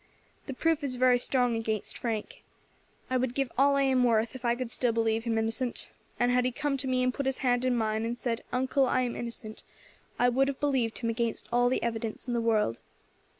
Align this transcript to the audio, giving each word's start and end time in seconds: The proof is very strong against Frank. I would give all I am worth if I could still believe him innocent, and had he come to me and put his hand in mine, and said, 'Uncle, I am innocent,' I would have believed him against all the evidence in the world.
The 0.47 0.55
proof 0.55 0.83
is 0.83 0.95
very 0.95 1.19
strong 1.19 1.55
against 1.55 1.95
Frank. 1.99 2.41
I 3.11 3.17
would 3.17 3.35
give 3.35 3.51
all 3.55 3.75
I 3.75 3.83
am 3.83 4.03
worth 4.03 4.33
if 4.33 4.43
I 4.43 4.55
could 4.55 4.71
still 4.71 4.91
believe 4.91 5.25
him 5.25 5.37
innocent, 5.37 5.91
and 6.19 6.31
had 6.31 6.43
he 6.43 6.51
come 6.51 6.75
to 6.77 6.87
me 6.87 7.03
and 7.03 7.13
put 7.13 7.27
his 7.27 7.37
hand 7.45 7.65
in 7.65 7.75
mine, 7.75 8.03
and 8.03 8.17
said, 8.17 8.41
'Uncle, 8.51 8.87
I 8.87 9.01
am 9.01 9.15
innocent,' 9.15 9.61
I 10.17 10.27
would 10.27 10.47
have 10.47 10.59
believed 10.59 10.97
him 10.97 11.11
against 11.11 11.47
all 11.51 11.69
the 11.69 11.83
evidence 11.83 12.27
in 12.27 12.33
the 12.33 12.41
world. 12.41 12.79